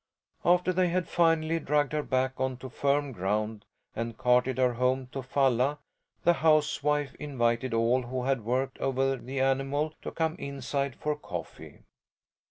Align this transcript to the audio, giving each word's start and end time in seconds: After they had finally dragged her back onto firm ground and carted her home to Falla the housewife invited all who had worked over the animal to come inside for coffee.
After 0.43 0.73
they 0.73 0.87
had 0.89 1.07
finally 1.07 1.59
dragged 1.59 1.93
her 1.93 2.01
back 2.01 2.39
onto 2.39 2.69
firm 2.69 3.11
ground 3.11 3.65
and 3.95 4.17
carted 4.17 4.57
her 4.57 4.73
home 4.73 5.05
to 5.11 5.21
Falla 5.21 5.77
the 6.23 6.33
housewife 6.33 7.13
invited 7.19 7.71
all 7.71 8.01
who 8.01 8.23
had 8.23 8.43
worked 8.43 8.79
over 8.79 9.15
the 9.17 9.39
animal 9.39 9.93
to 10.01 10.09
come 10.09 10.37
inside 10.37 10.95
for 10.95 11.15
coffee. 11.15 11.83